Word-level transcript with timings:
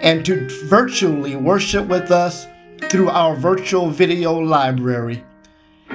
and 0.00 0.24
to 0.24 0.48
virtually 0.66 1.36
worship 1.36 1.86
with 1.86 2.10
us 2.10 2.46
through 2.88 3.10
our 3.10 3.36
virtual 3.36 3.90
video 3.90 4.34
library. 4.34 5.22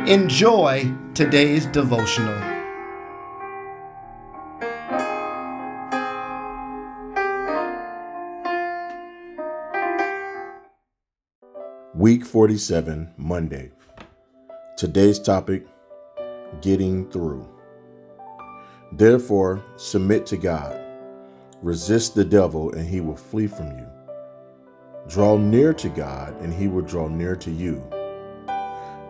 Enjoy 0.06 0.92
today's 1.14 1.66
devotional. 1.68 2.54
Week 11.96 12.26
47, 12.26 13.14
Monday. 13.18 13.72
Today's 14.78 15.18
topic 15.18 15.66
Getting 16.62 17.10
Through. 17.10 17.50
Therefore, 18.92 19.64
submit 19.78 20.26
to 20.28 20.38
God. 20.38 20.85
Resist 21.66 22.14
the 22.14 22.24
devil, 22.24 22.72
and 22.74 22.88
he 22.88 23.02
will 23.02 23.16
flee 23.16 23.48
from 23.48 23.76
you. 23.80 23.88
Draw 25.08 25.38
near 25.38 25.74
to 25.74 25.90
God, 25.90 26.40
and 26.40 26.54
he 26.54 26.68
will 26.68 26.84
draw 26.84 27.08
near 27.08 27.36
to 27.38 27.50
you. 27.50 27.82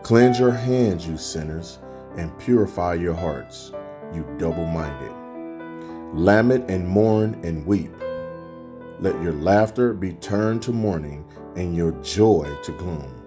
Cleanse 0.03 0.39
your 0.39 0.53
hands, 0.53 1.05
you 1.05 1.17
sinners, 1.17 1.79
and 2.15 2.39
purify 2.39 2.93
your 2.93 3.13
hearts, 3.13 3.73
you 4.13 4.25
double 4.37 4.65
minded. 4.65 5.11
Lament 6.17 6.71
and 6.71 6.87
mourn 6.87 7.37
and 7.43 7.65
weep. 7.65 7.91
Let 9.01 9.21
your 9.21 9.33
laughter 9.33 9.93
be 9.93 10.13
turned 10.13 10.61
to 10.61 10.71
mourning, 10.71 11.25
and 11.57 11.75
your 11.75 11.91
joy 12.03 12.49
to 12.63 12.71
gloom. 12.71 13.21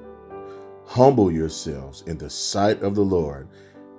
Humble 0.87 1.31
yourselves 1.31 2.03
in 2.07 2.17
the 2.17 2.31
sight 2.31 2.81
of 2.81 2.95
the 2.95 3.05
Lord, 3.05 3.47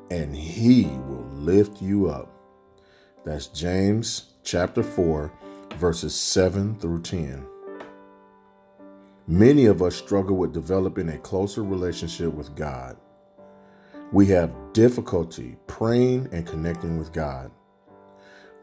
and 0.10 0.36
he 0.36 0.86
will 0.86 1.30
lift 1.34 1.84
you 1.84 2.10
up. 2.10 2.34
That's 3.24 3.46
James 3.46 4.29
chapter 4.44 4.84
4, 4.84 5.32
verses 5.76 6.16
7 6.16 6.76
through 6.80 7.02
10. 7.02 7.46
Many 9.28 9.66
of 9.66 9.82
us 9.82 9.96
struggle 9.96 10.38
with 10.38 10.54
developing 10.54 11.10
a 11.10 11.18
closer 11.20 11.64
relationship 11.64 12.34
with 12.34 12.56
God. 12.56 12.98
We 14.12 14.26
have 14.28 14.52
difficulty 14.74 15.58
praying 15.68 16.30
and 16.32 16.48
connecting 16.48 16.98
with 16.98 17.14
God. 17.14 17.52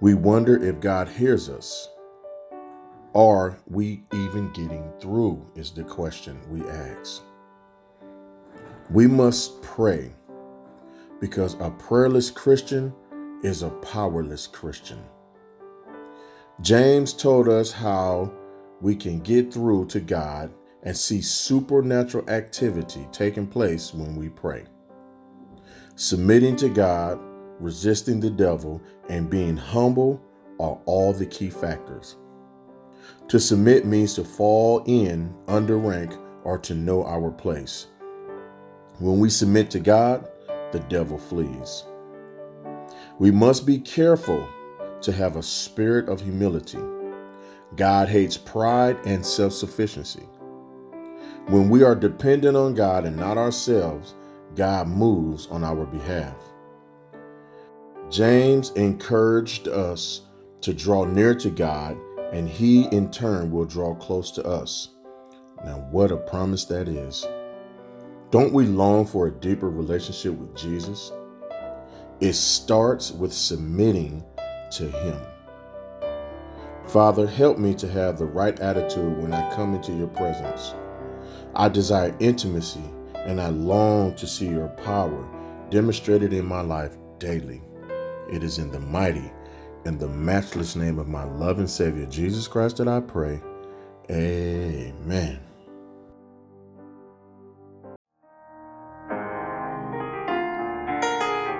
We 0.00 0.14
wonder 0.14 0.62
if 0.62 0.80
God 0.80 1.08
hears 1.08 1.48
us. 1.48 1.88
Are 3.14 3.56
we 3.66 4.02
even 4.12 4.52
getting 4.52 4.90
through? 5.00 5.46
Is 5.55 5.70
the 5.70 5.84
question 5.84 6.38
we 6.50 6.62
ask. 6.68 7.22
We 8.90 9.06
must 9.06 9.62
pray 9.62 10.12
because 11.20 11.55
a 11.61 11.70
prayerless 11.70 12.30
Christian 12.30 12.92
is 13.42 13.62
a 13.62 13.70
powerless 13.70 14.46
Christian. 14.46 14.98
James 16.62 17.12
told 17.12 17.48
us 17.48 17.70
how 17.70 18.32
we 18.80 18.96
can 18.96 19.20
get 19.20 19.52
through 19.52 19.86
to 19.86 20.00
God 20.00 20.52
and 20.84 20.96
see 20.96 21.20
supernatural 21.20 22.28
activity 22.30 23.06
taking 23.12 23.46
place 23.46 23.92
when 23.92 24.16
we 24.16 24.30
pray. 24.30 24.64
Submitting 25.96 26.56
to 26.56 26.70
God, 26.70 27.18
resisting 27.61 28.20
the 28.20 28.30
devil, 28.30 28.80
and 29.11 29.28
being 29.28 29.56
humble 29.56 30.20
are 30.58 30.78
all 30.86 31.12
the 31.12 31.27
key 31.27 31.50
factors. 31.50 32.16
To 33.28 33.39
submit 33.39 33.84
means 33.84 34.14
to 34.14 34.24
fall 34.24 34.83
in 34.86 35.34
under 35.48 35.77
rank 35.77 36.16
or 36.45 36.58
to 36.58 36.74
know 36.74 37.05
our 37.05 37.30
place. 37.30 37.89
When 38.98 39.18
we 39.18 39.28
submit 39.28 39.70
to 39.72 39.80
God, 39.80 40.27
the 40.72 40.80
devil 40.89 41.18
flees. 41.18 41.84
We 43.18 43.30
must 43.30 43.66
be 43.66 43.78
careful 43.78 44.48
to 45.02 45.12
have 45.12 45.36
a 45.36 45.42
spirit 45.42 46.08
of 46.08 46.20
humility. 46.20 46.79
God 47.77 48.08
hates 48.08 48.36
pride 48.36 48.98
and 49.05 49.24
self 49.24 49.52
sufficiency. 49.52 50.27
When 51.48 51.68
we 51.68 51.83
are 51.83 51.95
dependent 51.95 52.57
on 52.57 52.74
God 52.74 53.05
and 53.05 53.17
not 53.17 53.39
ourselves, 53.39 54.14
God 54.55 54.89
moves 54.89 55.46
on 55.48 55.62
our 55.62 55.86
behalf. 55.86 56.36
James 58.11 58.70
encouraged 58.70 59.68
us 59.68 60.23
to 60.61 60.73
draw 60.73 61.05
near 61.05 61.34
to 61.34 61.51
God, 61.51 61.96
and 62.33 62.48
He 62.48 62.84
in 62.86 63.11
turn 63.11 63.51
will 63.51 63.64
draw 63.64 63.95
close 63.95 64.30
to 64.33 64.45
us. 64.45 64.89
Now, 65.64 65.86
what 65.90 66.13
a 66.13 66.17
promise 66.17 66.64
that 66.67 66.89
is! 66.89 67.27
Don't 68.30 68.52
we 68.52 68.67
long 68.67 69.07
for 69.07 69.28
a 69.28 69.33
deeper 69.33 69.70
relationship 69.70 70.34
with 70.34 70.57
Jesus? 70.57 71.13
It 72.20 72.33
starts 72.33 73.13
with 73.13 73.33
submitting 73.33 74.24
to 74.72 74.88
Him. 74.88 75.20
Father, 76.86 77.27
help 77.27 77.58
me 77.58 77.74
to 77.74 77.88
have 77.88 78.18
the 78.18 78.27
right 78.27 78.58
attitude 78.60 79.18
when 79.18 79.32
I 79.32 79.54
come 79.54 79.74
into 79.74 79.92
your 79.92 80.08
presence. 80.08 80.74
I 81.54 81.68
desire 81.68 82.14
intimacy 82.20 82.84
and 83.14 83.40
I 83.40 83.48
long 83.48 84.14
to 84.16 84.27
see 84.27 84.46
your 84.46 84.68
power 84.68 85.28
demonstrated 85.70 86.32
in 86.32 86.46
my 86.46 86.60
life 86.60 86.96
daily. 87.18 87.60
It 88.30 88.44
is 88.44 88.58
in 88.58 88.70
the 88.70 88.80
mighty 88.80 89.32
and 89.84 89.98
the 89.98 90.08
matchless 90.08 90.77
name 90.77 90.98
of 90.98 91.08
my 91.08 91.24
loving 91.24 91.66
Savior, 91.66 92.06
Jesus 92.06 92.46
Christ, 92.46 92.77
that 92.77 92.88
I 92.88 93.00
pray. 93.00 93.40
Amen. 94.10 95.40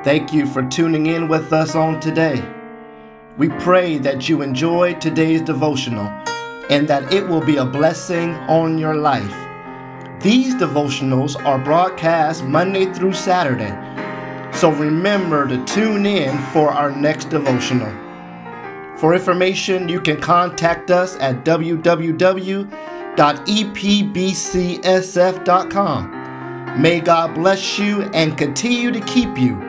Thank 0.05 0.33
you 0.33 0.47
for 0.47 0.63
tuning 0.63 1.07
in 1.07 1.27
with 1.27 1.53
us 1.53 1.75
on 1.75 1.99
today. 1.99 2.56
We 3.39 3.51
pray 3.51 3.99
that 3.99 4.31
you 4.31 4.41
enjoy 4.41 4.95
today's 4.95 5.43
devotional 5.43 6.07
and 6.71 6.89
that 6.89 7.13
it 7.13 7.29
will 7.29 7.43
be 7.43 7.59
a 7.59 7.67
blessing 7.67 8.31
on 8.49 8.79
your 8.79 8.95
life. 8.97 9.37
These 10.23 10.55
devotionals 10.55 11.37
are 11.45 11.59
broadcast 11.59 12.45
Monday 12.45 12.91
through 12.95 13.13
Saturday, 13.13 13.77
so 14.57 14.71
remember 14.73 15.47
to 15.47 15.63
tune 15.67 16.07
in 16.07 16.39
for 16.51 16.71
our 16.71 16.91
next 16.91 17.27
devotional. 17.27 17.93
For 18.97 19.13
information, 19.15 19.87
you 19.91 20.01
can 20.01 20.19
contact 20.19 20.91
us 20.91 21.17
at 21.17 21.45
www.epbcsf.com. 21.45 22.03
May 26.81 27.01
God 27.01 27.35
bless 27.35 27.79
you 27.79 28.03
and 28.03 28.39
continue 28.39 28.91
to 28.91 29.01
keep 29.01 29.37
you. 29.37 29.61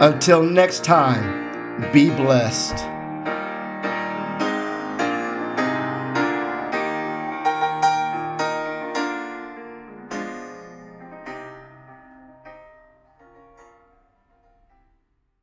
Until 0.00 0.42
next 0.42 0.82
time, 0.82 1.47
be 1.92 2.10
blessed. 2.10 2.97